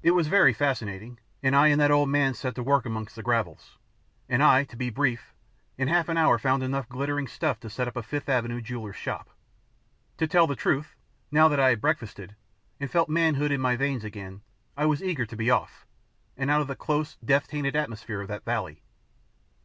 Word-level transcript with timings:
It 0.00 0.12
was 0.12 0.28
very 0.28 0.52
fascinating, 0.52 1.18
and 1.42 1.56
I 1.56 1.66
and 1.66 1.80
that 1.80 1.90
old 1.90 2.08
man 2.08 2.34
set 2.34 2.54
to 2.54 2.62
work 2.62 2.86
amongst 2.86 3.16
the 3.16 3.22
gravels, 3.24 3.78
and, 4.28 4.40
to 4.68 4.76
be 4.76 4.90
brief, 4.90 5.34
in 5.76 5.88
half 5.88 6.08
an 6.08 6.16
hour 6.16 6.38
found 6.38 6.62
enough 6.62 6.88
glittering 6.88 7.26
stuff 7.26 7.58
to 7.58 7.68
set 7.68 7.88
up 7.88 7.96
a 7.96 8.02
Fifth 8.04 8.28
Avenue 8.28 8.60
jeweller's 8.60 8.94
shop. 8.94 9.26
But 9.26 10.18
to 10.18 10.26
tell 10.28 10.46
the 10.46 10.54
truth, 10.54 10.94
now 11.32 11.48
that 11.48 11.58
I 11.58 11.70
had 11.70 11.80
breakfasted, 11.80 12.36
and 12.78 12.88
felt 12.88 13.08
manhood 13.08 13.50
in 13.50 13.60
my 13.60 13.74
veins 13.74 14.04
again, 14.04 14.42
I 14.76 14.86
was 14.86 15.02
eager 15.02 15.26
to 15.26 15.36
be 15.36 15.50
off, 15.50 15.84
and 16.36 16.48
out 16.48 16.60
of 16.60 16.68
the 16.68 16.76
close, 16.76 17.16
death 17.16 17.48
tainted 17.48 17.74
atmosphere 17.74 18.20
of 18.20 18.28
that 18.28 18.44
valley. 18.44 18.84